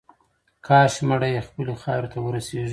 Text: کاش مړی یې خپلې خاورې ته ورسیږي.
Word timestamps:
کاش 0.67 0.93
مړی 1.07 1.29
یې 1.35 1.41
خپلې 1.47 1.73
خاورې 1.81 2.07
ته 2.13 2.17
ورسیږي. 2.21 2.69